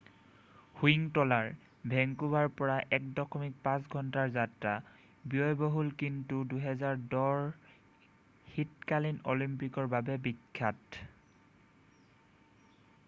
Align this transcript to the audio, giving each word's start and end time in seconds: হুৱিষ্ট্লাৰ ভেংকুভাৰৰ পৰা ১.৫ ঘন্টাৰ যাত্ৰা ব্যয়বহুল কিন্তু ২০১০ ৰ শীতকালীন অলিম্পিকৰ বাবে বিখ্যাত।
হুৱিষ্ট্লাৰ 0.77 1.47
ভেংকুভাৰৰ 1.91 2.47
পৰা 2.61 2.77
১.৫ 2.97 3.83
ঘন্টাৰ 3.99 4.31
যাত্ৰা 4.37 4.71
ব্যয়বহুল 5.33 5.91
কিন্তু 6.01 6.39
২০১০ 6.53 7.03
ৰ 7.11 7.51
শীতকালীন 8.55 9.19
অলিম্পিকৰ 9.35 9.91
বাবে 9.95 10.15
বিখ্যাত। 10.29 11.05